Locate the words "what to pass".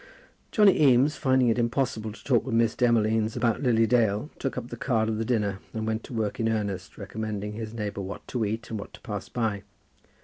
8.79-9.29